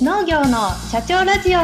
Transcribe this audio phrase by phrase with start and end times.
[0.00, 1.58] 農業の社長ラジオ。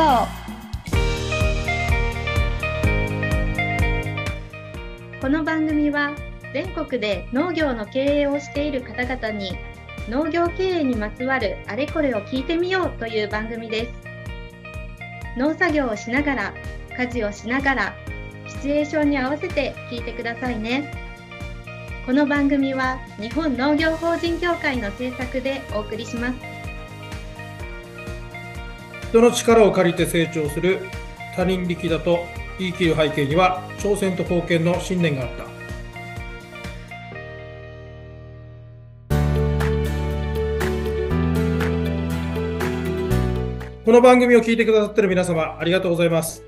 [5.21, 6.11] この番組は
[6.53, 9.53] 全国で農業の経営をしている方々に
[10.09, 13.93] 農業経営にまつわるあれこれを聞いてみようという番組です。
[15.39, 16.55] 農作業をしながら
[16.99, 17.95] 家事をしながら
[18.49, 20.93] シチュエーションに合わせて聞いてくださいね。
[22.05, 26.54] この番組は日本農業法人協会の制作でお送りします。
[29.15, 30.81] 人の力を借りて成長する
[31.37, 32.25] 他人力だと
[32.59, 35.45] 言い切る背景には挑戦と貢献の信念があった。
[43.85, 46.43] この番組を聞いてくださっている皆様ありがとうございます。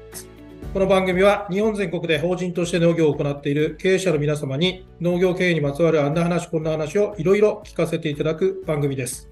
[0.74, 9.30] この番組は日本全国で法人として農業を行っている経営者の皆様に農業経営にまつわるあんな話こんな話をいろいろ聞かせていただく番組です。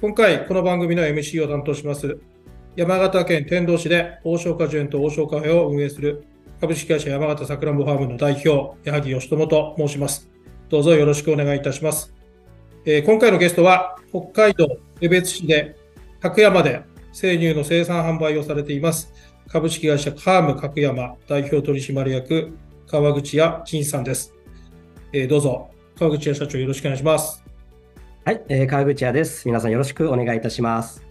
[0.00, 2.18] 今回この番組の MC を担当します
[2.80, 6.24] 山形県天童市で王将果樹園と王将カフェを運営する
[6.62, 10.30] 株式会社山形さくらんぼファームの代表、矢作義友と申します。
[10.70, 12.14] どうぞよろしくお願いいたします。
[12.86, 15.76] えー、今回のゲストは、北海道江別市で
[16.20, 16.80] 角山で
[17.12, 19.12] 生乳の生産販売をされています、
[19.46, 24.32] 株式会社カーム角山代表取締役、川口屋金さんです。
[25.12, 27.44] えー、どうぞ、川口屋社長よろしくお願いします。
[28.24, 29.46] はい、えー、川口屋です。
[29.46, 31.09] 皆さんよろしくお願いいたします。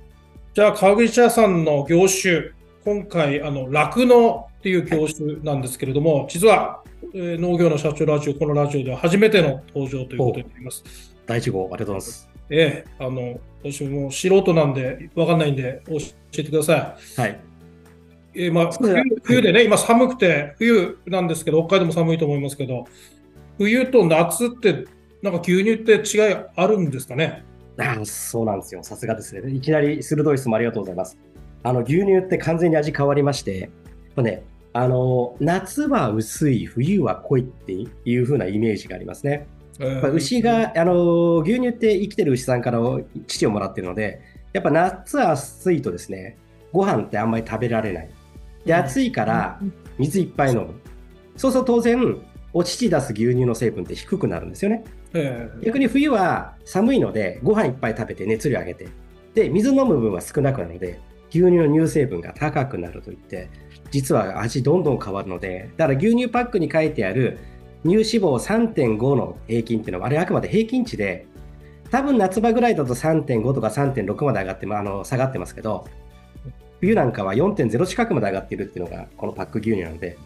[0.60, 2.52] じゃあ、川口屋さんの業種、
[2.84, 10.84] 今回、あの、酪農っていう業種なんですけれども、はい、実は、えー、農業の社長ラジオ、このラジオでは初めての登場ということになります。
[11.26, 12.30] 第1号、ありがとうございます。
[12.50, 15.96] ええー、あの、私も素人なんで、わかんないんで、教
[16.34, 17.22] えてください。
[17.22, 17.40] はい。
[18.36, 22.84] えー、まあ冬、冬でね、今寒くて、冬なんですけど、北海道も寒いと思いますけど、
[23.58, 24.88] 冬と夏って、
[25.22, 27.48] なんか牛乳って違いあるんですかね？
[27.80, 28.84] あそうなんですよ。
[28.84, 29.52] さすがですね。
[29.52, 31.18] いきなり鋭い質問ありがとうございます。
[31.64, 33.70] あの牛乳って完全に味変わりまして、
[34.18, 39.48] ね、あの夏は薄い、冬は濃いっていう風なイメージがありますね。
[39.80, 42.80] えー、牛があの牛乳って生きてる牛さんから
[43.28, 44.22] 乳をもらってるので、
[44.54, 46.38] やっぱ夏暑いとですね、
[46.72, 48.10] ご飯ってあんまり食べられない。
[48.66, 49.60] で、暑いから
[49.98, 50.76] 水いっぱい飲む。
[51.36, 52.18] そうすると当然、
[52.54, 54.84] お乳出す牛乳の成分って低くなるんですよね。
[55.64, 58.88] 逆に冬は寒いので、ご飯いっぱい食べて熱量上げて、
[59.34, 61.00] で、水飲む分は少なくなるので、
[61.30, 63.50] 牛乳の乳成分が高くなるといって、
[63.92, 67.40] 実は味どんどん変わるので、だから牛乳パックに書いてある
[67.84, 71.26] 乳脂肪3.5の平均っていうのは、あれあくまで平均値で、
[71.92, 75.88] 多分夏場ぐらいだと3.5とか3.6まで上がってあの下がってますけど、
[76.82, 80.18] 冬なんかは4.0近くまで上がっているっていうのがこのパック牛乳なので、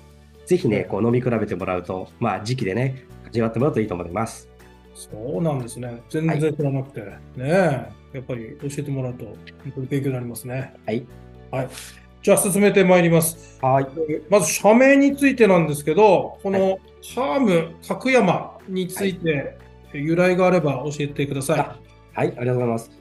[0.46, 4.53] ぜひね、こう飲み比べてもらうと、まあ時期でね、味わってもらうといいと思います。
[4.94, 6.02] そうなんですね。
[6.10, 7.02] 全然知らなくて。
[7.02, 9.38] はい、ねやっぱり教えてもらうと、本
[9.76, 10.74] 当に勉強になりますね。
[10.86, 11.06] はい。
[11.52, 11.70] はい。
[12.22, 13.60] じゃあ進めてまいります。
[13.62, 13.88] はい。
[14.30, 16.80] まず社名についてなんですけど、この
[17.16, 19.58] ハーム角山について
[19.94, 21.58] 由来があれば教えてください。
[22.18, 22.92] はい、ありがとうございます。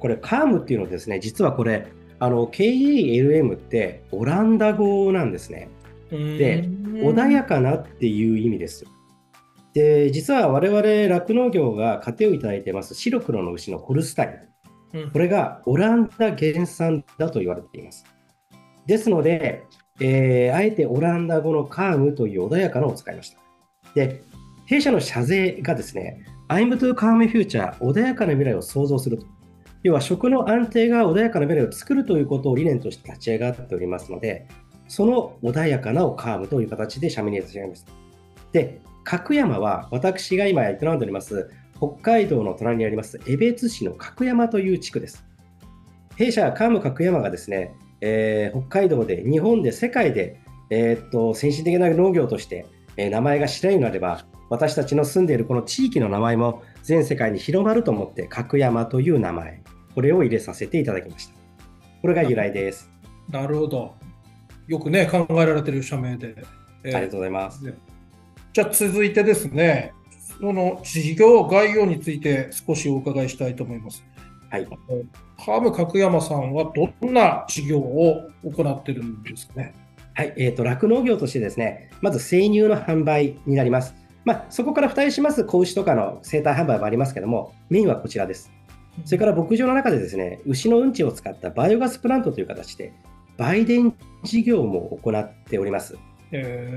[0.00, 1.88] これ、カームっていうのはですね、実はこれ、
[2.20, 5.68] あの KELM ってオランダ語なんですね。
[6.10, 6.64] で、
[6.94, 8.86] 穏やかなっていう意味です。
[9.78, 14.40] で、実は我々酪農業が糧をいただいています白黒の牛のホルスタイ
[14.92, 15.10] ン。
[15.12, 18.04] これがオランダ原産だと言われています。
[18.86, 19.62] ですので、
[20.00, 23.38] えー、あえてオランダ語のカームという穏やかなを使いました。
[23.94, 24.24] で、
[24.66, 29.26] 弊社の社税がですね、I'm to calm future 穏やかな未来を創造すると。
[29.84, 34.48] 要は食の安定が穏やかな未来を作るということを理念として立ち上がっておりますので、
[34.88, 37.92] その穏やかなをカームという形で社名に立ち上げました。
[38.50, 45.24] で、角山は私が今営んでおります北海道の隣にあります江別市の角山という地区です。
[46.16, 50.38] 弊社カーム角山がですね、えー、北海道で日本で世界で、
[50.68, 52.66] えー、っと先進的な農業として、
[52.98, 59.62] えー、名前が知られるのでば私たちの住んでいるこの地域の名前も全世界に広まると思って角山という名前
[59.94, 61.34] これを入れさせていただきました。
[62.02, 62.90] これが由来です。
[63.30, 63.94] なるほど。
[64.66, 66.34] よくね考えられている社名で、
[66.84, 67.87] えー、ありがとうございます
[68.52, 69.92] じゃあ続いてですね、
[70.40, 74.04] その事業概要について少しお伺いしたいと思います。
[74.50, 74.68] はい。
[75.36, 79.74] ハーム角山さんはどんな事業を行ってるんですかね？
[80.14, 83.94] はい、えっ、ー、と、酪農業としてですね、まず生乳の販売になります。
[84.24, 88.50] まあ、そこから付帯します子牛とかの生体販売もありますけども、メインはこちらです。
[89.04, 92.92] それから牧場の中でですね、牛のうんちを使ったバイオガスプラントという形で、
[93.36, 95.96] 売電事業も行っております。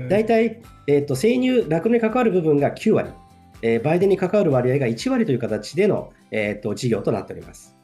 [0.08, 3.10] 大体、えーと、生乳、酪農に関わる部分が9割、
[3.62, 7.76] えー、売電に関わる割合が1割という形での、えーと、事業となっております。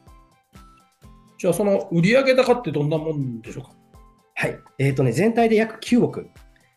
[1.37, 3.71] じゃあ、その売上高ってどんなもんでしょうか？
[4.35, 4.57] はい。
[4.79, 6.29] えっ、ー、とね、全体で約9億。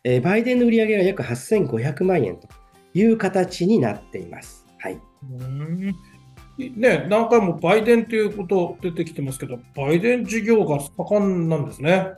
[0.03, 2.47] えー、バイデンの売上が約8500万円と
[2.93, 4.65] いう形になっています。
[4.77, 4.99] はい。
[5.39, 5.95] うん
[6.57, 12.11] ね、何回もバイデンということ出てきてますけど、バイデン事業が盛んなんですね。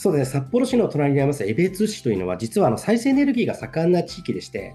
[0.00, 4.74] そうですね、札幌市の隣にあります江別市というのは、実はあの再生エネルギーが盛んな地域でして、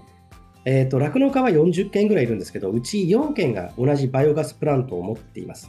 [0.64, 5.68] えーと、酪農家は40軒ぐらいいるんですけど、うち4軒が同じバイオガスプラントを持っています。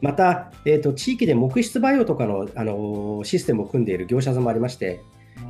[0.00, 5.00] また、えーと、地域で木質バイオとかの、あのシステムを組んでいる業者さんもありまして、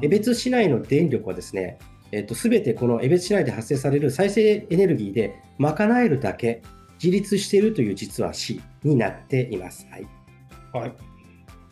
[0.00, 1.78] 江別市内の電力はですね、
[2.12, 6.62] えーと、全てこの江別市内で発生される再生エネルギーで賄えるだけ
[6.94, 9.86] 自立しているという実は市になっています。
[9.90, 10.06] はい、
[10.72, 10.92] はい、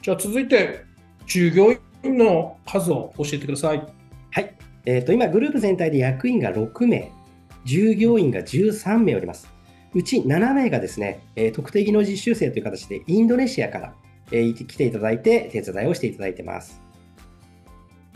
[0.03, 0.88] じゃあ続いて
[1.29, 1.73] 従業
[2.03, 3.87] 員の数を教えてください。
[4.31, 4.55] はい。
[4.87, 7.13] えっ、ー、と、今、グループ全体で役員が6名、
[7.65, 9.49] 従業員が13名おります。
[9.95, 13.95] うち7名がですね、えー、特定技能実習生という形でインドネシアから、
[14.33, 16.81] えー、来ていただいて、手伝いをしていただいてます。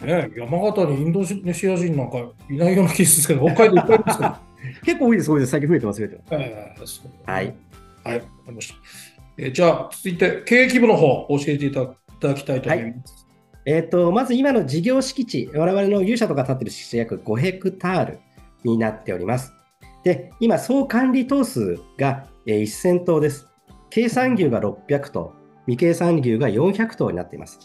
[0.02, 2.18] ね、山形にインドネシア人なんか
[2.50, 4.40] いないような気ですけど、北海道いっぱいいますか
[4.84, 5.50] 結構多いです、多いです。
[5.52, 6.28] 最近増えてます、増えてます。
[6.32, 7.54] えー、はい。
[8.04, 8.74] はい、わかりました。
[9.38, 13.12] えー、じゃあ、続いて、経営規模の方、教えていただただきたいと思います。
[13.14, 13.22] はい
[13.64, 18.20] えーと、まず今の事業敷地、我々の勇者とか立ってる敷地約5ヘクタール
[18.64, 19.52] になっております。
[20.02, 23.46] で、今、総管理頭数が、えー、1000頭です。
[23.88, 25.32] 計算牛が600頭、
[25.66, 27.60] 未計算牛が400頭になっています。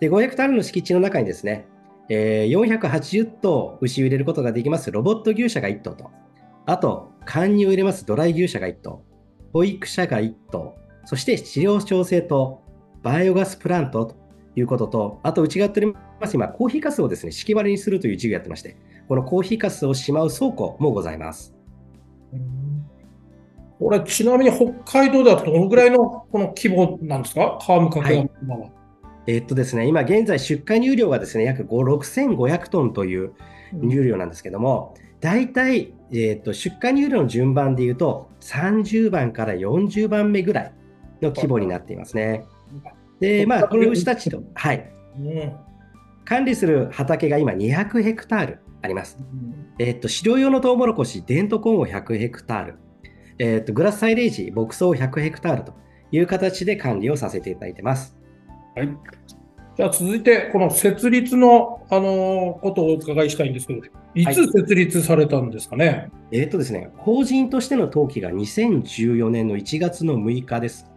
[0.00, 1.66] で、5ヘクタールの敷地の中にですね、
[2.08, 6.10] えー、480頭牛を入れることができますロボット牛舎が1頭と、
[6.66, 9.02] あと、貫入を入れますドライ牛舎が1頭、
[9.52, 10.74] 保育舎が1頭、
[11.04, 12.65] そして治療調整棟、
[13.06, 14.16] バイオガスプラントと
[14.56, 18.76] いうことと、あとうちがやっております今、コーヒーかすをですね、敷き割りにするという事業をやってまして、
[19.06, 21.54] このコーヒーかすをしまう倉庫もございます。
[23.78, 24.72] これ、ちなみに北
[25.04, 25.98] 海道ではどのぐらいの
[26.32, 28.26] この規模なんですか、カームかけは。
[29.28, 33.34] えー、っとですね、今現在出荷入量がですね、約6500トンという
[33.72, 40.72] 入量なんですけども、大体、えー、っと出荷入量の順番でいうと、30番から40番目ぐらい
[41.22, 42.44] の規模になっていますね。
[43.20, 44.90] で、まあ、この牛たちと、はい、
[46.24, 49.18] 管理する畑が今200ヘクタールあります。
[49.78, 52.78] えっと、飼料用のトウモロコシ、デントコーンを100ヘクタール、
[53.38, 55.74] えっと、グラスサイレージ、牧草100ヘクタールと
[56.12, 58.16] いう形で管理をさせていただいてます。
[58.74, 58.88] はい。
[59.76, 63.82] じゃあ続いて、この設立の、あのことをお伺いしたいんですけど、
[64.14, 65.88] いつ設立されたんですかね？
[65.88, 70.90] はい、えっ、とですね、法人としての登記が2014年の1月の6日です。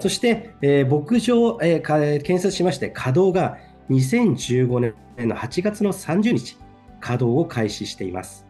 [0.00, 3.58] そして、えー、牧場、えー、建設しまして、稼働が
[3.90, 6.58] 2015年の8月の30日、
[7.00, 8.46] 稼働を開始しています。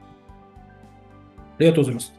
[1.39, 2.15] ありがとうございます。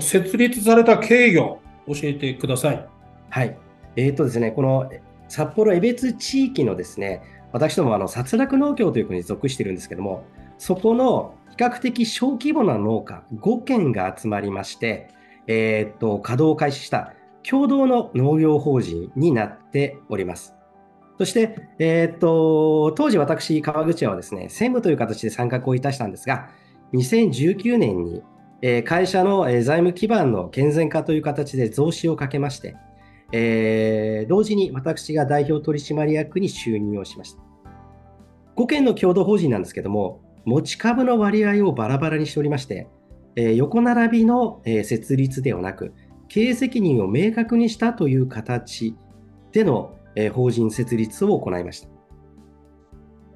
[0.00, 2.86] 設立された経緯を教えてください。
[3.30, 3.56] はい。
[3.96, 4.90] えっ、ー、とですね、この
[5.28, 7.22] 札幌江別地域のですね、
[7.52, 10.24] 私どもあの殺戮農協という国に属しているんですけども、
[10.58, 15.08] そこの比較的小規模な農家5軒が集まりまして、
[15.46, 17.12] えー、っと稼働を開始した
[17.48, 20.54] 共同の農業法人になっております。
[21.18, 26.48] そして、えー、っと、当時私、川口屋はですね、専務という形で参画をいたしたんですが、
[26.92, 28.22] 2019年に、
[28.62, 32.74] え、会社の、財務基盤の健全化という形で増資をかけまして、
[33.30, 37.42] えー、同時に私が代表取締役に就任をしました。
[38.56, 42.88] 5件の共同法人なんですけども、持ち株の割合をバラバラにしておりまして、
[43.36, 45.92] え、横並びの、え、設立ではなく、
[46.34, 48.96] 経営責任を明確にしたという形
[49.52, 51.88] での、えー、法人設立を行いました。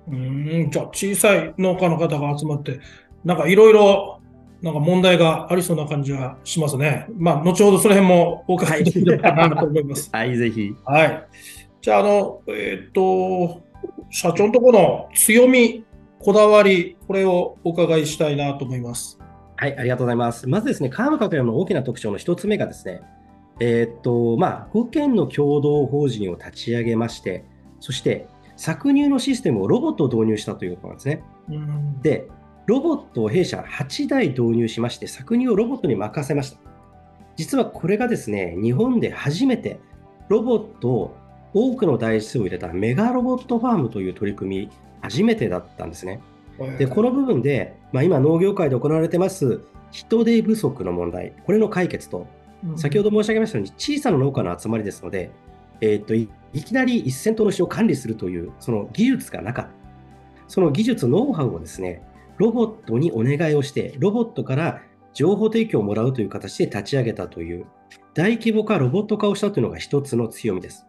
[0.08, 2.80] うんじゃあ、小さい農家の方が集まって、
[3.24, 4.20] なんかいろいろ
[4.62, 7.06] なんか問題がありそうな感じがしますね。
[7.16, 10.10] まあ、後ほどその辺もお伺いできればなと思います。
[10.12, 10.74] はい、ぜひ。
[10.84, 11.28] はい。
[11.80, 13.62] じゃあ、あの、えっ、と、
[14.10, 15.84] 社長のところの強み、
[16.18, 19.20] こだわり、これをお伺いしたいなと思います。
[19.60, 20.48] はい、ありがとうございます。
[20.48, 23.00] まずですね、川村の大きな特徴の一つ目がですね、
[23.58, 27.44] えー、っと、まあ、5件の共同法人を立ち上げまして、
[27.80, 31.24] そして搾乳のシステムをロボットを導入したということなんですね。
[32.02, 32.28] で、
[32.66, 36.58] ロボットを弊社8台導入しまして、搾乳をロボットに任せました。
[37.34, 39.80] 実はこれがですね、日本で初めて
[40.28, 41.16] ロボットを
[41.52, 46.20] 多くの台数を入れたメガロボットファームという取り組み、初めてだったんですね。
[46.78, 49.60] でこの部分で、まあ、今、農業界で行われてます
[49.90, 52.26] 人手不足の問題、これの解決と、
[52.76, 55.30] 先ほど申し上げましたように、小さな農家の集まりですので、
[55.80, 56.28] えー、っとい
[56.64, 59.70] きなり1000頭の牛を管理するという、その技術がなかった。
[60.48, 62.02] その技術、ノウハウをですね、
[62.38, 67.66] ロボットにお願いをして、ロボットから情報提供をもらうという形で立ち上げたという
[68.14, 70.86] 大規模化、ロボット化をしたというのが一つの強みです。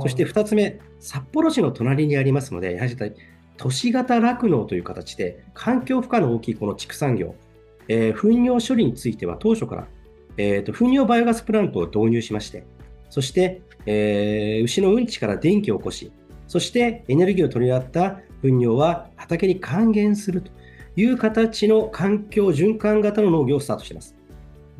[0.00, 2.96] そして2つ目、札幌市の隣にありますので、やはり
[3.56, 7.34] 都市型酪農という形で、環境負荷の大きいこの畜産業、
[7.88, 9.86] えー、糞尿処理については当初から、
[10.36, 12.64] えーと、糞尿バイオガスプラントを導入しまして、
[13.10, 16.10] そして、えー、牛のうんちから電気を起こし、
[16.48, 20.50] そしてエネルギーを取り合った糞尿は畑に還元すると
[20.96, 24.14] いう形の環境循環型の農業をスタートしています。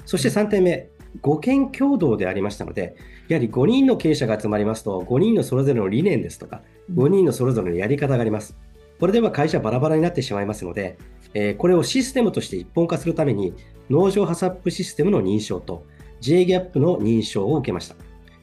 [0.05, 0.89] そして3点目、
[1.23, 2.97] 5県共同でありましたので、
[3.29, 6.63] やはり5人の経営者が集まりますと、5人のそれぞれの理念ですとか、
[6.93, 8.57] 5人のそれぞれのやり方があります。
[9.01, 10.99] これでは会社バラバラになってしまいますので、
[11.35, 13.55] えー、これをシステムとして一本化するために、
[13.91, 15.85] 農場ハサップシステムの認証と
[16.21, 17.97] JGAP の認証を受けました。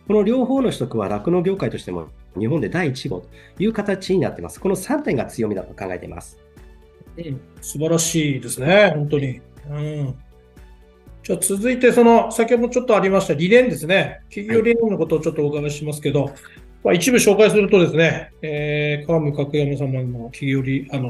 [0.08, 3.30] この両方の取得は酪農業界としても日本で第1号と
[3.60, 4.60] いう形になっています。
[4.60, 6.38] この3点が強みだと考えています。
[7.18, 9.42] うん、素晴らしいですね、本当に。
[9.70, 10.16] うん
[11.24, 14.22] じゃあ続いて、その、先ほどちょっとありました理念ですね。
[14.30, 16.32] 企業理念のことをちょっとお伺いしますけど、
[16.84, 21.10] まあ、一部紹介するとですね、えー、川村角山様の企業理、あの、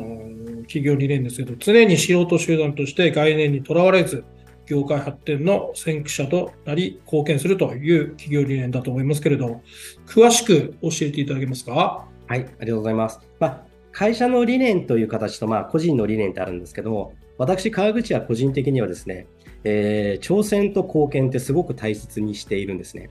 [0.63, 4.23] 企業理念ですけど、常に素人集団として概念にとらわれず、
[4.67, 9.61] 業界発展の先駆者となり貢献するという企業理念だと思いますけれど、
[10.05, 12.05] 詳しく教えていただけますか？
[12.27, 13.19] はい、ありがとうございます。
[13.39, 19.25] まあ、会社の理念という形と、まあ、個人の理念ってあるんですけども、私、川口は個人的にはですね、
[19.63, 23.09] えー、挑戦と貢献ってすごく大切にしているんですね。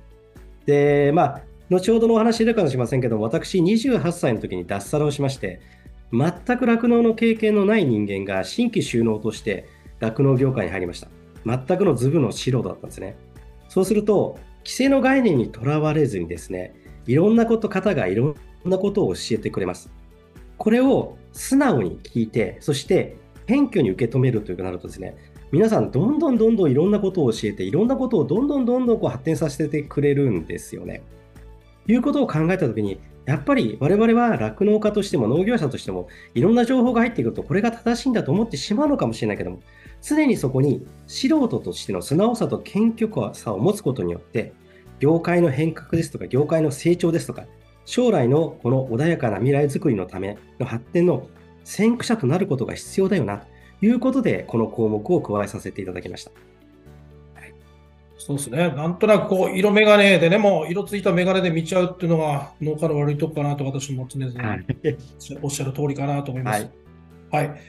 [0.64, 5.60] で、まあ、後ほどのお話出るかもしれませんけど私、28歳の時に脱サラをしまして、
[6.12, 9.68] 全く酪農の経験のない人間が新規収納として
[10.00, 11.08] 酪農業界に入りました。
[11.46, 13.16] 全くのズブの素人だったんですね。
[13.68, 16.74] そうすると、規制の概念にとらわれずにですね、
[17.06, 19.90] いろんなこと、方がいろんなことを教えてくれます。
[20.58, 25.16] これを素直に聞いて、そして謙虚に受け止めるというなるとですね、
[25.52, 31.02] 皆さんどんどんどんどんいろんなことを教えて、いろんなことをどんどんどんどんこう発展させてくれるんですよね。
[31.86, 39.60] いうことを考えたときに、やっぱり我々は酪農家としても農業者としてもいろんな情報が入ってくるとこれが正しいんだと思ってしまうのかもしれないけども
[40.02, 44.52] 常にそこに素人としての素直さと謙虚さを持つことによって
[45.00, 47.44] 業界の変革ですとか業界の成長ですとか
[47.84, 51.28] 将来のこの穏やかな未来づくりのための発展の
[51.64, 53.46] 先駆者となることが必要だよなと
[53.82, 56.32] いうことで、この項目を加えさせていただきました。
[58.20, 58.70] はい、そうですね。
[58.70, 64.66] なんとなくこう、色眼鏡でね、もう色ついた眼鏡で見ちゃうっていうのが農家の悪いとこかなと私も常々、はい、
[65.42, 66.68] おっしゃる通りかなと思います。
[67.30, 67.48] はい。
[67.48, 67.60] はい、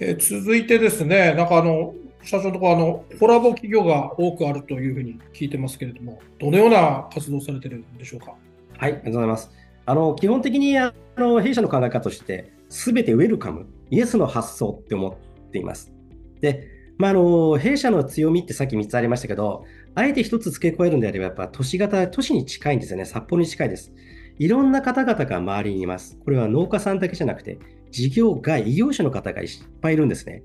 [0.00, 8.34] えー、続いてですね、なんかあの、社長のところあの、コラボ企業が多くあるというふうに聞いてますけれども、どのような活動されてるんでしょうか？
[8.78, 9.50] はい、ありがとうございます。
[9.86, 15.92] あの基本的にあの弊社の考え方として、すべてウェルカム、イエスの発想って思っています。
[16.40, 23.92] で、まあ、あの弊社の強みってさっき3つありましたけど、あえて1つ付け加えるんであれば、やっぱ都市型、都市に近いんですよね、札幌に近いです。
[24.38, 26.18] いろんな方々が周りにいます。
[26.24, 27.58] これは農家さんだけじゃなくて、
[27.90, 29.48] 事業外、異業種の方がいっ
[29.80, 30.42] ぱいいるんですね。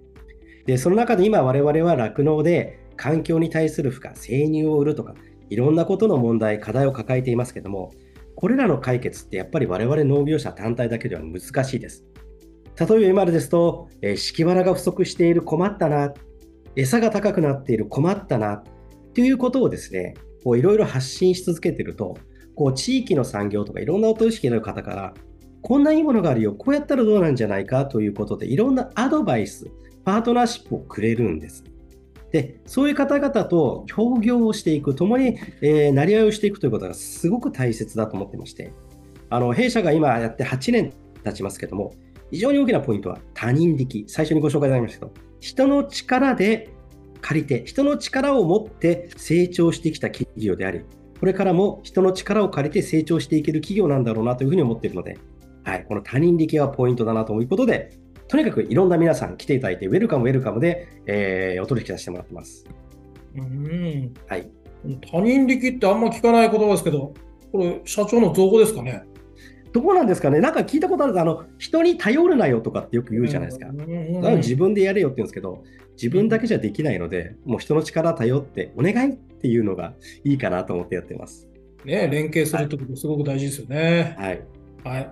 [0.68, 5.15] で、その中で今、我々は酪農で環境に対する負荷、生乳を売るとか、
[5.50, 7.91] いろんなことの問題、課題を抱えていますけども、
[8.36, 12.06] これらの解決ってやっぱり我々農業者単体だけでは難しいです。
[12.79, 16.13] 例えば今ですと、えー、敷きが不足している困ったな、
[16.75, 18.63] 餌が高くなっている困ったな、
[19.20, 20.14] ということをですね、
[20.46, 22.18] こういろいろ発信し続けてると、
[22.56, 25.14] こう地域の産業とかいろんな音意識のある方から、
[25.62, 29.70] こんないいものがあるよ、こうやったらどうなんじゃないかということで、いろんなアドバイス、
[30.06, 31.66] パートナーシップをくれるんです。
[32.32, 38.72] で、そういう方々と協業をしていく、共に、えー、成り合いをしていくということがすごく大切だと思ってまして、
[39.30, 40.94] あの弊社が今やって8年
[41.26, 41.92] 経ちますけども、
[42.32, 44.06] 非常に大きなポイントは他人力。
[44.08, 45.12] 最初にご紹介いただきましたけど、
[45.42, 46.70] 人の力で
[47.22, 50.82] 借りて、人の力を持って成長してきた企業であり、
[51.20, 55.18] これからも人の力を借りて成長していける企業なんだろうなというふうに思っているので、
[55.64, 57.92] はい、この他人力はポイントだなということで、
[58.28, 62.66] とにかくいろんな皆さん来ていただいて、ウェルカムウェルカムで、えー、お取引させてもらってます。
[63.36, 64.14] うん。
[64.28, 64.50] はい。
[65.12, 67.14] 他人力ってあんま聞かない言葉ですけど、
[67.52, 69.04] これ社長の造語ですかね？
[69.72, 73.68] どうなんですかね、なんか聞いたことあるあの人に頼るなよとかってよく言うじゃないですか。
[73.68, 81.48] だから自分でやれよって言うんですけど、自分だけじゃできないので、もう人の力頼ってお願いっていうのがいいかなと思ってやってます。
[81.86, 84.16] ね、連携するってことすごく大事ですよね。
[84.18, 84.42] はい。
[84.84, 85.10] はい。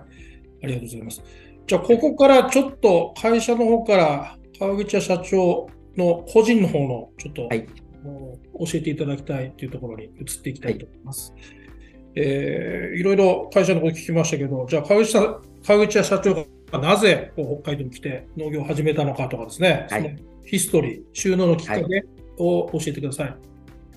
[0.62, 1.22] ありがとうございます。
[1.66, 11.32] じゃあ、ここからちょっと会社の方から川口社長の個人の方のちょっと、はい、教えていただきたいというところに移っていきたいと思います。
[11.32, 11.67] はい
[12.14, 22.04] えー、いろいろ会社のこと聞きましたけど、じゃあ川口さ川口屋社長がなぜ北海道に来て農業を始めたのかとかですね、はい、そのヒストリー、収納のきっかけ
[22.38, 23.36] を教えてください。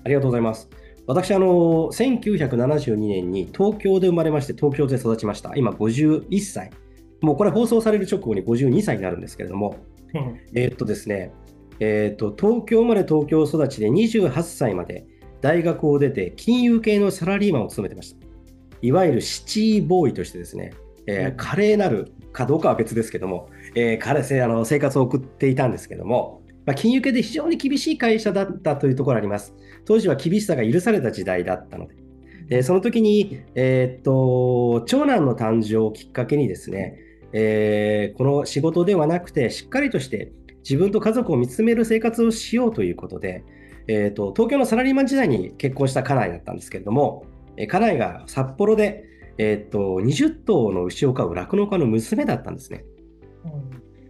[0.04, 0.68] ありがとうございます。
[1.06, 5.52] 私、あの、1972年に東京で生まれまして、東京で育ちました。
[5.56, 6.70] 今、51歳。
[7.20, 9.76] もうこれ放送される直後に52歳になるんですけれども、
[10.14, 11.32] うん、えー、っとですね、
[11.80, 15.06] えー、っと、東京生まれ東京育ちで28歳まで
[15.42, 18.26] 大学を出て金融系のサラリーマンを務めてました。
[18.80, 20.72] いわゆるシティボーイとしてですね、
[21.06, 29.54] えー、華麗なるかどうかは別ですけども、えー、あの生活を送っていたんですけども、まあ、金融系で非常に厳しい会社だったというところあります。
[29.84, 31.96] 当時は厳しさが許された時代だったので。
[32.48, 36.98] でその時に、えー、っと、長男の誕生をきっかけにですね、
[37.32, 43.42] えー、この仕事ではなくて、しっかりとして自分と家族を見つめる生活をしようということで、
[43.88, 47.24] えーっと、東京のサラリーマン時代に結婚した家内だったんですけれども、
[47.56, 49.04] え家内が札幌で、
[49.38, 52.84] えー、っと20頭の牛を飼う酪農家の娘だったんですね。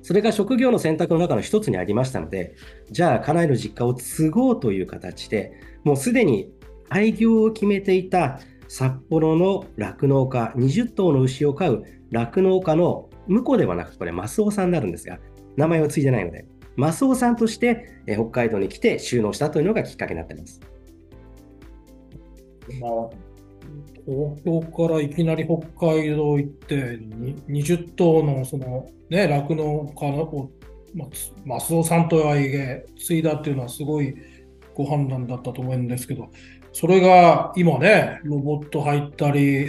[0.02, 2.54] それが職業の選択の中の一つにありましたので、
[2.90, 5.52] じゃあ家内の実家を継ごうという形で、
[5.84, 6.52] もうすでに
[6.88, 15.18] 廃業を決めていた札幌の酪農家、20頭の牛を飼う酪農家の婿ではなく、これ、増尾さんになるんですが、
[15.56, 20.60] 名前を継いでないので、増尾さんとして北海道に来て収納したというのがきっかけになってます。
[22.80, 23.10] まあ、
[24.06, 26.98] 東京からいきなり北海道行って、
[27.48, 30.50] 20頭のそのね、酪農家の、
[31.44, 34.14] まあ、増尾さんとはいえ、継いだっていうのはすごい
[34.74, 36.30] ご判断だったと思うんですけど、
[36.72, 39.66] それが今ね、ロボット入ったり、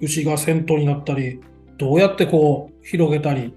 [0.00, 1.40] 牛が先頭になったり、
[1.78, 3.54] どうやってこう広げたり、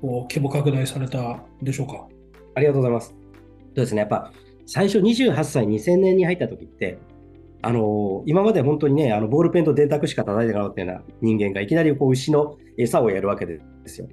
[0.00, 2.06] こう規模拡大されたんでしょうか？
[2.54, 3.08] ありがとうございます。
[3.08, 4.32] そうですね、やっぱ
[4.66, 6.98] 最初28歳、2000年に入った時って、
[7.62, 14.08] あの今まで本当にね、あのボールペンと電卓しか叩いてなかったような人間がいきなりこう牛の餌をやるわけですよ。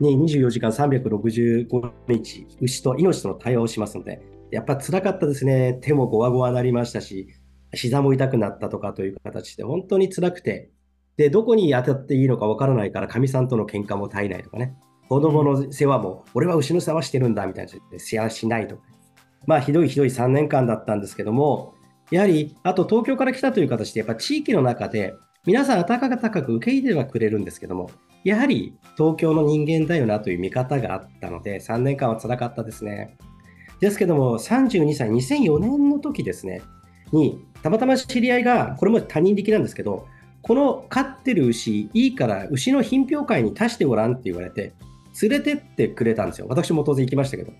[0.00, 5.78] ね、24時間365日、牛と命との対話をしますので、やっぱ辛かったですね。
[5.80, 7.28] 手もごわごわなりましたし、
[7.72, 10.70] 膝も痛くなったとかという形で、本当に辛くて、
[11.16, 14.74] で、どこに当たっていいのかわからないから、かみさんとの喧嘩も絶えないとかね、
[15.12, 18.82] 子供の世話も、俺は牛の世話してるんだみたいな、世話しないとか。
[19.46, 21.74] まあ、ひどいひどい3年間だったんですけども、
[22.10, 25.12] やはり、あと東京から来たという形で、やっぱ地域の中で、
[25.44, 27.90] 皆さん温かく高く受け入れはくれるんですけども、
[28.24, 33.18] やはり東京の人間だよなという見方があったので、3年間は辛かったですね。
[33.80, 36.62] ですけども、32歳、2004年の時ですね、
[37.12, 40.06] に、たまたま知り合いが、これも他人力なんですけど、
[40.40, 44.72] この飼ってる牛、いいから牛の品評会に足してごらんって言われて、
[45.20, 46.46] 連れてってくれたんですよ。
[46.48, 47.52] 私も当然行きましたけど。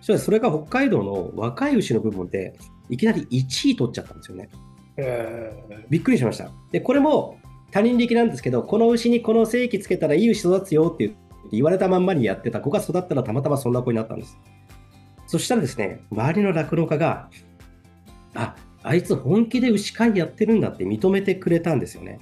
[0.00, 2.54] そそれが北海道の若い牛の部分で、
[2.88, 4.48] いきなり1位取っちゃったんですよね。
[5.88, 6.50] びっくりしました。
[6.72, 7.38] で、これも
[7.70, 11.12] 他人力なんですけど、この牛にこの正規つけたらいい牛育つよって
[11.52, 14.38] 言われたまんまにやってた子が育ったらたまたまそんな子になったんです。
[15.26, 17.30] そしたらですね、周りの酪農家が、
[18.34, 22.18] あ、あいつ本気で牛飼いやってるんだって認めてくれたんですよね。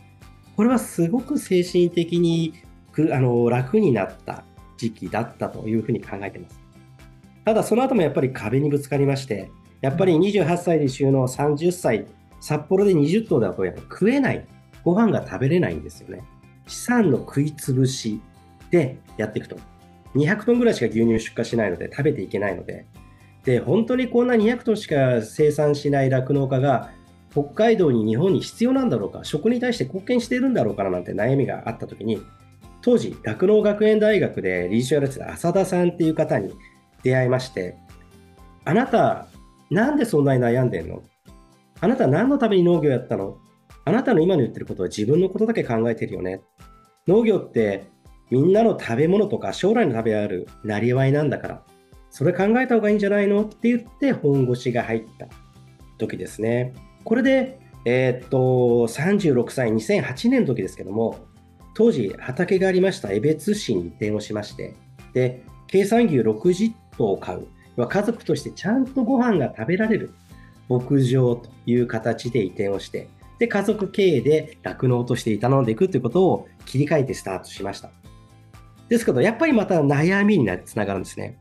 [0.57, 2.53] これはすごく精神的に
[3.13, 4.45] あの楽になった
[4.79, 6.59] 時期だったというふうに考えています。
[7.45, 9.51] ただその後もやっぱり壁にぶつかりまして、
[9.83, 12.07] やっぱり28歳で収納、30歳、
[12.41, 14.47] 札幌で20頭だとやっぱ食えない、
[14.85, 16.23] ご飯が食べれないんですよね。
[16.67, 18.21] 資産の食い潰し
[18.71, 19.57] でやっていくと。
[20.15, 22.87] 200トンぐらいしか牛乳出荷しないので食べていけないので、
[23.45, 26.91] で、本当にこんな200トンしか生産しない酪農家が
[27.31, 32.21] 北海道に日本に必要なんだろうか、食に対して貢献しているんだろうかなんて悩みがあったときに、
[32.89, 36.55] 当時、酪農学園大学で理事長やられてた浅田さんっていう方に
[37.03, 37.77] 出会いまして、
[38.65, 39.27] あなた、
[39.69, 41.03] なんでそんなに悩んでんの？
[41.83, 43.37] あなた何のために農業やったの？
[43.85, 46.41] あなたの今の言ってることは自分のことだけ考えてるよね？
[47.07, 47.89] 農業って
[48.31, 51.63] みんなの食べ物とか将来の食べあるなりわいなんだから、
[52.09, 53.43] それ考えた方がいいんじゃないの？
[53.45, 55.27] って言って本腰が入った
[55.99, 56.73] 時ですね。
[57.05, 61.29] これで、えー、っと、36歳、2008年の時ですけども、
[61.79, 64.75] 当時畑がありました江別市に移転をしまして、
[65.13, 67.47] で、計算牛60頭を飼う、
[67.87, 70.13] 家族としてちゃんとご飯が食べられる
[70.69, 77.91] 牧場という形で移転をして、で、家族経営で酪農として営んでいくということを切り替えてスタートしました。
[78.89, 81.39] ですけど、やっぱりまた悩みにつながるんですね。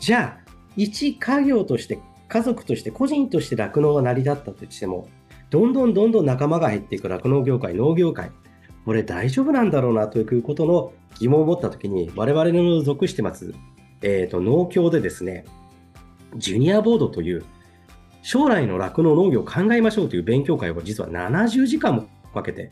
[0.00, 5.08] じゃあ、一家業として、家族として、個人として酪農が成り立ったとしても、
[5.50, 8.30] どんどんどんどん仲間が減っていく酪農業界、農業界、
[8.84, 13.54] これ大丈夫なんだろうなということの疑問を持ったときに、我々の属してます、
[14.02, 15.44] えーと、農協でですね、
[16.36, 17.44] ジュニアボードという
[18.22, 22.70] 将来の酪農農業を考えましょうという勉強会を実は70時間もかけて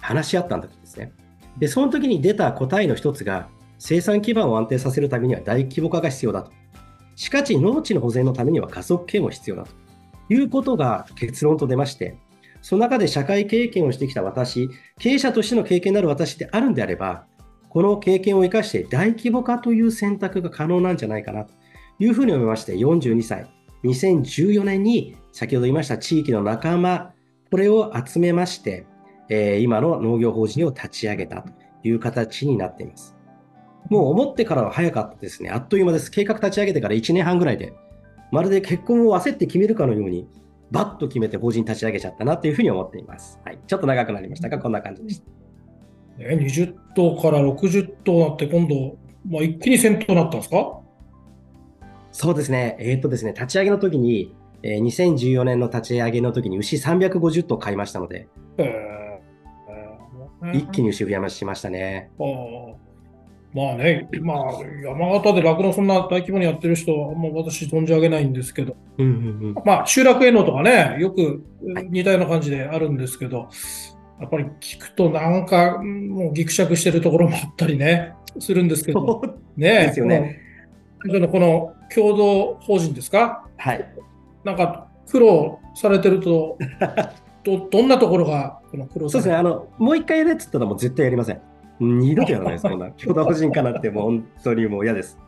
[0.00, 1.12] 話し合ったんだとですね。
[1.58, 3.48] で、その時に出た答えの一つが、
[3.78, 6.52] 生産基盤を安定させるためには大規模化が必要だと。
[7.16, 9.70] しかし、農地の保全のためには加速系も必要だと
[10.32, 12.16] いうことが結論と出まして、
[12.62, 17.26] その中で社会経験をしてきた私、経営者としての経験のある私であるんであれば、
[17.68, 21.52] この経験を生かして大規模化という選択が可能なんじゃないかなと
[21.98, 23.46] いうふうに思いまして、42歳、
[23.84, 27.12] 2014年に先ほど言いました地域の仲間、
[27.50, 28.86] これを集めまして、
[29.28, 33.16] えー、今の農業法人を立ち上げたという形になっています。
[33.90, 35.50] もう思ってからは早かったですね。
[35.50, 36.10] あっという間です。
[36.10, 37.72] 計画立ち上げてから1年半ぐらいで、
[38.30, 40.28] まるで結婚を焦って決めるかのように、
[40.72, 43.38] バッと決めて法人立ち上げちゃったなというふうに思っています。
[43.44, 45.22] はい、ちょっと長くなりましたが、こんな感じでし
[46.18, 46.24] た。
[46.24, 48.96] ね、20頭から60頭なって、今度、
[49.28, 50.80] まあ、一気に先頭になったんですか？
[52.10, 62.10] そうですね、えー、っとですね、立ち上げの時に、えー、2014年の立ち上げの時に牛350頭買いましたので、えー、一気に牛増やしましたね。
[63.54, 64.38] まあね、まあ、
[64.82, 69.16] 山形で酪農そんな大規模にやってる人は、あんま私存じ上げないんですけど、うんうんう
[69.50, 71.44] ん、まあ、集落営農とかね、よく
[71.90, 73.44] 似たような感じであるんですけど、は
[74.20, 79.22] い、やっぱり聞くとなんか、もうぎくしゃくしてるところもあったりね、するんですけど、
[79.56, 79.86] ね。
[79.88, 80.40] ですよね。
[81.02, 83.44] この共同法人ですか？
[83.58, 83.94] はい。
[84.44, 86.56] なんか苦労されてると、
[87.44, 91.40] どどんなところがこの苦労そうですね、あのもう一回やれっつったらもう絶対やりません。
[91.82, 92.90] 二度とやらないです、こんな。
[92.98, 95.18] 共同法人かなってもう本当にもう嫌です。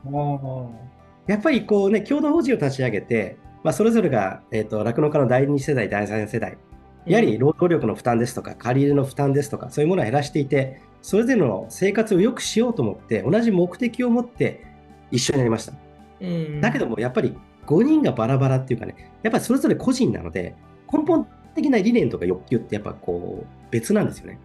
[1.27, 6.59] やっぱりこうね、共同法人を立ち上げて、まあ、それぞれが、えーと、酪農家の第2世代、第3世代、
[7.07, 14.65] やはり労働力の負担ですとか、借り入れの負担ですとか、そういうものを減らしていて、それぞれの生活を良くしようと思って、同じ目的を持って
[15.11, 15.73] 一緒になりました。
[16.21, 17.37] うん、だけども、やっぱり
[17.67, 20.55] 5人がバラバラっていうかね、やっぱりそれぞれ個人なので、
[20.93, 24.39] 根本的な理念とか欲求ってやっぱこう別なんですよね。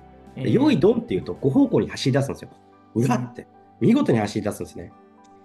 [0.43, 2.49] で用意ドンっていうと5方向に走り出すんですよ。
[2.95, 3.47] うわって。
[3.79, 4.91] 見事に走り出すんですね。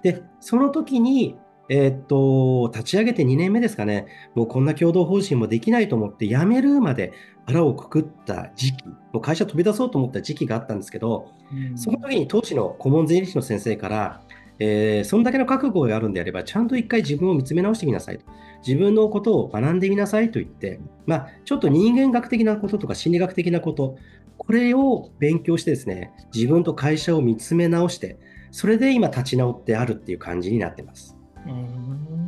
[0.02, 1.36] で、その時に、
[1.68, 7.12] えー、っと、立ち上げて2年目ですかね、もうこんな共同方針もできないと思って辞めるまで
[7.46, 14.20] 腹をくくった時期、もう会社飛び出そうと思った時期があったんですけど、うん、その時に当時の顧問税理士の先生から、
[14.58, 18.24] えー、そんだけの覚悟があるんであれば、ちゃんと一回自分を見つめ直してみなさいと。
[18.66, 23.96] 自分のことを学んでみなさいと言って、まあ、ちょっと人間学的なこととか心理学的なこと、
[24.38, 28.18] これを勉強してですね、自分と会社を見つめ直して、
[28.50, 31.16] それで今立ち直ってあるっていう感じになってます。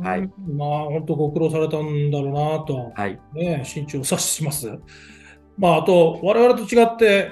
[0.03, 4.71] はい、まあ本当ご苦労されたんだろうなと、はい、ね、心中を察します。
[5.57, 7.31] まあ、あと、我々と違って、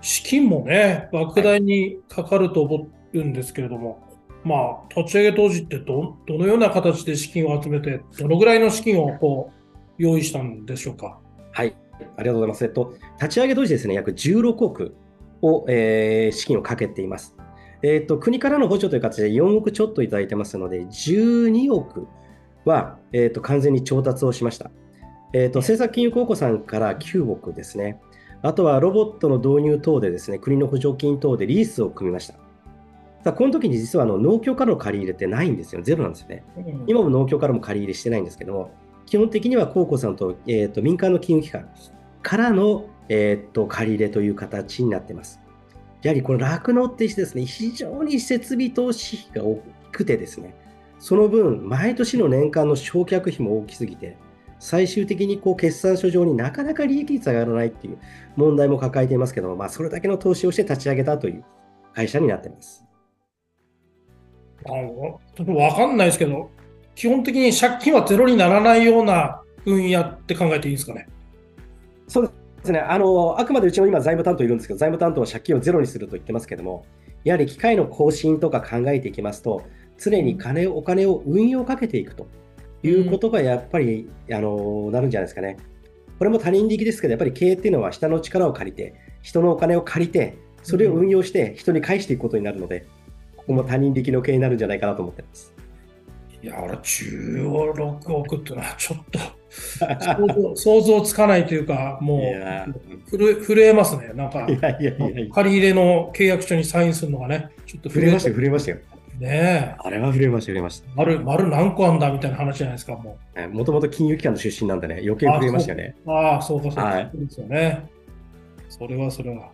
[0.00, 4.02] 資金もね、莫大にかかると思うんですけれども、
[4.42, 11.18] まあ、立ち上げ当時ってどどのような形で資金を集めて、どのぐらいの資金をこう用意したんでしょうか？
[11.52, 11.76] はい、
[12.16, 12.64] ありがとうございます。
[12.64, 14.94] えっと、立ち上げ当時ですね、約16億
[15.42, 17.36] を、えー、資金をかけています。
[17.82, 22.08] えっと、国からの補助という形で4億ちょっといただいてますので、12億
[22.64, 24.70] は、えっと、完全に調達をしました。
[25.32, 28.00] えっと、政策金融公庫さんから9億ですね。
[28.42, 32.34] あとはロボットの導入等でですね、国の補助金等でリースを組みました。
[33.24, 36.44] さあこの時に実はあの農協からの借り入れってないんですよ、ゼロなんですよね。
[36.86, 38.70] 今も農協からも借り入れしてないんですけども、
[39.08, 41.68] 基本的には高校さんと,、えーと、民間の金融機関
[42.22, 45.40] からの、えーと、借り入れという形になっています。
[46.02, 50.54] やはりこの酪農ってですね、非常に設備投資費が大きくてですね、
[50.98, 54.18] その分、毎年の年間の焼却費も大きすぎて、
[54.58, 57.98] 最終的にこう決算書上になかなか利益率上がらないっていう
[58.36, 61.44] 問題も抱えていますけども、まあ、それだけの投資をして立ち上げたという
[61.94, 62.84] 会社になっています。
[64.66, 66.50] あのちょっと分かんないですけど、
[66.98, 71.06] 基本的に借金はゼロにならないような分野って考えていいですかね？
[72.08, 72.32] そうで
[72.64, 76.84] すねあのあくまでうちも今、財務担当いるんですけど、財務担当は借金をゼロにすると言ってますけども、
[77.22, 79.62] やはり機械の更新とか考えていきますと、
[79.96, 82.26] 常に金お金を運用かけていくと
[82.82, 85.56] いうことがやっぱり、うん、あのなるんじゃないですかね。
[86.18, 92.88] これも他人力ですけど、やっぱり経営っていうのは下の力を借りて、人のお金を借りて、それを運用して人に返していくことになるので、
[93.36, 95.54] ここも他人力の系になるんじゃないかなと思ってます。
[96.42, 99.18] いや、俺、16億っていうのはちょっと
[99.50, 102.22] 想像 想像つかないというか、も
[103.12, 104.12] う震えますね。
[104.14, 108.78] なんか、いやいやいや借り入れの契約書にサインするのがね、ちょっと震えましたよ、震えましたよ。
[109.18, 110.88] ねあれは震えました、震えました。
[110.94, 113.48] 丸、丸何個あんだみたいな話じゃないですか、もう。
[113.48, 115.96] もともと金融機関の出身なんでね、余計震えましたよね。
[116.06, 117.86] ああ、そうか、そうか、はい、そうですよね。
[118.68, 119.50] それは、それは。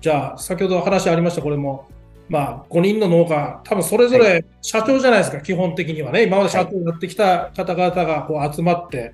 [0.00, 1.88] じゃあ、先ほど話ありました、これも。
[2.30, 6.22] まあ、5人の農家、多分それぞれ社長じゃないですか、はい、基本的にはね。
[6.22, 9.12] 今まで社長になってきた方々がこう集まって、はい、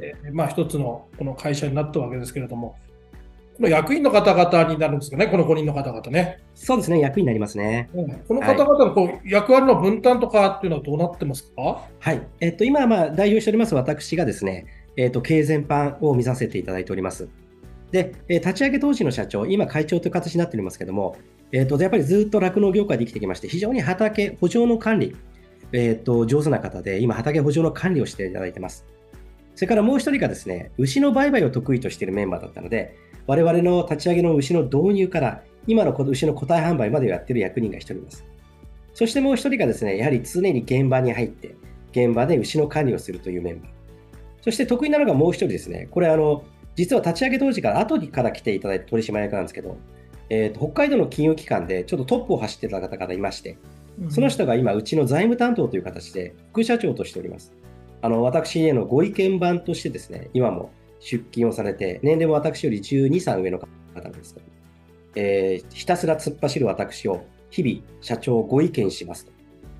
[0.00, 2.76] えー、まあ、一つのこの会社になったわけですけれども、
[3.56, 6.38] この役員の方々になるんですかね、この5人の方々ね。
[6.54, 7.90] そうですね、役員になりますね。
[7.92, 11.88] うん、この方々のこう、はい、役割の分担とかっていうのはどうなってますか？
[11.98, 17.28] はい、えっと、今、まあ、代表しております私がですね、えーと、経営全般を見させていただいております。
[17.90, 21.16] で、えー、立ち上げ当時の社長、今会長という形になっておりますけども、
[21.52, 25.16] えーと、やっぱりずっと酪農業界で生きてきまして、非常に畑、補助の管理、
[25.72, 28.84] えーと、上手な方で、今、畑補助の管理をしていただいてます。
[29.54, 38.24] それからもう一人がですね、牛の売買を得意としているメンバーだったので、我々の立ち上げの牛の導入から、今の牛の個体販売までやっている役人が一人います。
[38.92, 41.54] そしてもう一人がですね、やはり常に現場に入って、
[41.92, 43.70] 現場で牛の管理をするというメンバー。
[44.42, 45.88] そして得意なのがもう一人ですね。
[45.90, 46.44] これあの、
[46.76, 49.76] 実は立ち上げ当時から後から来ていただいた取締役なんですけど、
[50.28, 53.58] えーと、北海道の金融機関でちょっとトップを走ってた方がいまして、
[54.08, 57.52] その人が今、うちの財務担当という形で副社長としております。
[58.02, 63.66] あの私へのご意見番としてですね、今も出勤をされて、年齢も私より12、3上の方
[64.00, 64.46] なんですけど、
[65.16, 69.32] えー、ひたすら突っ走る私を日々社長ご意見しますと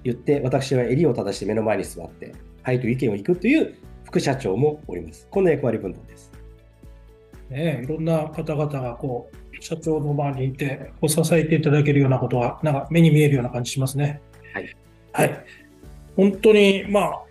[0.04, 5.26] 言って、私は襟を正して目の前に座って、はいと意見をいくという副社長もおります。
[5.30, 6.33] こんな役割分担です。
[7.50, 14.20] ね、いろんな方々がこう社長の場にいて、こう支えていただけるようなことは、なんか目に見えるような感じしますね。
[14.52, 14.76] はい。
[15.12, 15.44] はい。
[16.16, 17.22] 本当に、まあ、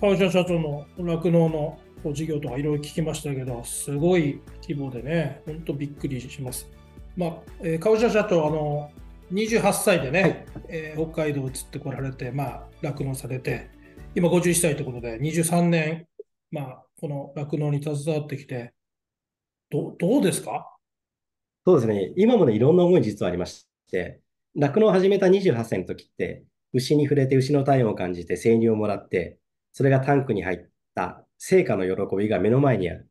[0.00, 1.78] 会社社長の酪農の
[2.12, 6.68] 事業とかいろいろ聞きましたけど、すごい規模でね、本当びっくりします。
[7.16, 8.90] まあ、えー、会社社長、あの、
[9.32, 13.70] 28歳でね、はい、えー、北海道移ってこられて、まあ、酪農されて、
[14.14, 16.06] 今51歳ということで、23年
[16.50, 18.72] まあ、この酪農に携わってきて、
[19.70, 20.74] どどうですか？
[21.66, 24.20] そうですね、今もね、いろんな思い実はありまして、
[24.54, 29.38] 酪農を始めた28歳の時って、牛に触れて牛の体温を感じて生乳をもらって、
[29.72, 33.08] それがタンクに入った成果の喜びが目の前にある。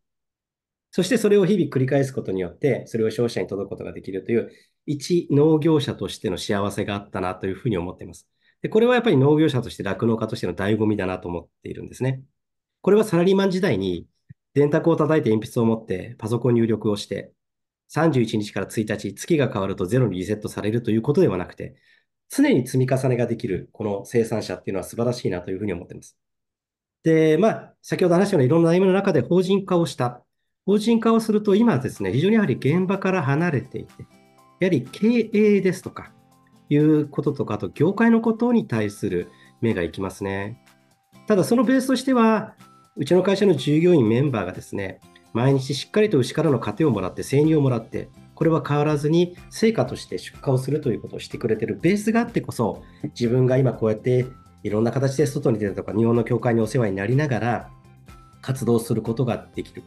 [0.91, 4.51] そしてそれを日々繰り返すことによって、それを消費者に届くことができるという、
[4.85, 8.27] 一農業者としての幸せがあったなというふうに思っています。
[8.61, 12.23] でこれはやっぱり農業者として酪農家としての醍醐味だなと思っているんですね。
[12.81, 14.07] これはサラリーマン時代に
[14.57, 17.31] 電卓を叩いて鉛筆を持ってパソコン入力をして、
[17.93, 21.75] 31日から1日、月が変わるとゼロにリセットされるということではなくて、
[22.27, 26.17] 常に積み重ねができるこの生産者っていうのは素晴らしいなというふうに思っています。
[27.03, 30.23] で、まあ、先ほど話したようないろんな悩みの中で法人化をした。
[30.65, 34.07] 法人化をすると今ですね、非常にやはり現場から離れていて、
[34.59, 36.13] やはり経営ですとか、
[36.69, 39.29] いうこととか、あと業界のことに対する
[39.61, 40.63] 目がいきますね。
[41.27, 42.55] ただそのベースとしては、
[42.97, 44.99] うちの会社の従業員メンバーがですね、
[45.31, 54.25] 毎日しっかりと牛からの糧をもらって、生乳をもらって、これは変わらずに成果として出荷をするということをしてくれてるベースがあってこそ、自分が今こうやって
[54.63, 57.69] いろんな形で外に出たとか、日本の協会にお世話になりながら
[58.41, 59.83] 活動することができる。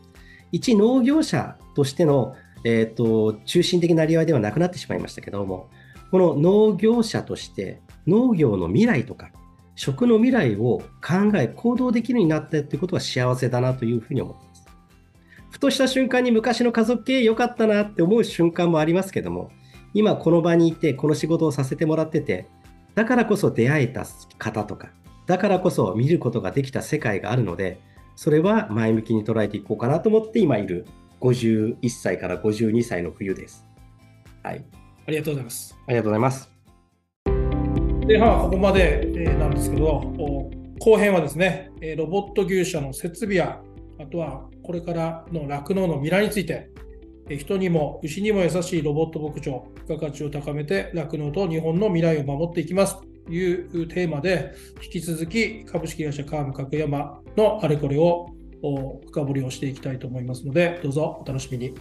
[0.52, 5.68] 一農業者としての、えーと、中心的なりわいではなくなってしまいましたけども、
[6.12, 9.30] この農業者として農業の未来とか、
[9.80, 14.66] 食の未来を考え、行動できるようになったということは幸せだなというふうに思っています。
[15.48, 19.50] ふとした瞬間に昔の家族経営良かったなって思う瞬間もありますけども、
[19.94, 22.46] 今この場にいて、この仕事をさせてもらってて、
[22.94, 24.04] だからこそ出会えた
[24.36, 24.90] 方とか、
[25.24, 27.80] だからこそ見ることができた世界があるので、
[28.16, 30.84] それは前向きに捉えていこうかなと思って今いる
[31.22, 33.64] 51歳から52歳の冬です。
[34.42, 34.62] はい。
[35.06, 35.74] ありがとうございます。
[35.86, 36.59] ありがとうございます。
[38.10, 40.00] 前半はここまで、えなんですけど、
[40.80, 43.60] 後編はですねえ、ロボット牛舎の設備や、
[44.00, 46.70] あとはこれからの酪農の未来について、
[47.28, 58.26] え人にも牛にも優しいロボット牧場、付加価値を高めて酪農と日本の未来を守っていきますというテーマで、引き続き株式会社カーム角山のあれこれを
[59.06, 61.74] 深掘りをしていきたいと思いますので、どうぞお楽しみに。